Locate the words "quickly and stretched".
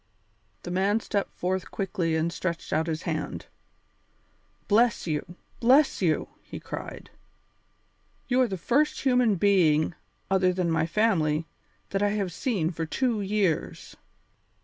1.69-2.73